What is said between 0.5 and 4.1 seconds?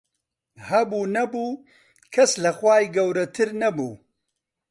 هەبوو نەبوو کەس لە خوای گەورەتر نەبوو